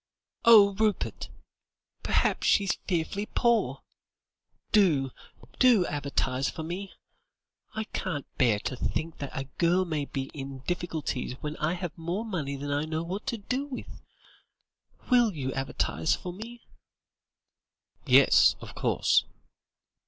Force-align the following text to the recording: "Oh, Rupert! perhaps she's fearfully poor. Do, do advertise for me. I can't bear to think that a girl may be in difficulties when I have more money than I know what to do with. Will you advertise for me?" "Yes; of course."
"Oh, 0.45 0.73
Rupert! 0.73 1.29
perhaps 2.01 2.47
she's 2.47 2.73
fearfully 2.87 3.27
poor. 3.27 3.83
Do, 4.71 5.11
do 5.59 5.85
advertise 5.85 6.49
for 6.49 6.63
me. 6.63 6.91
I 7.75 7.83
can't 7.83 8.25
bear 8.39 8.57
to 8.61 8.75
think 8.75 9.19
that 9.19 9.29
a 9.31 9.43
girl 9.59 9.85
may 9.85 10.05
be 10.05 10.31
in 10.33 10.63
difficulties 10.65 11.33
when 11.41 11.55
I 11.57 11.73
have 11.73 11.95
more 11.95 12.25
money 12.25 12.55
than 12.55 12.71
I 12.71 12.85
know 12.85 13.03
what 13.03 13.27
to 13.27 13.37
do 13.37 13.67
with. 13.67 14.01
Will 15.11 15.33
you 15.35 15.53
advertise 15.53 16.15
for 16.15 16.33
me?" 16.33 16.65
"Yes; 18.07 18.55
of 18.59 18.73
course." 18.73 19.25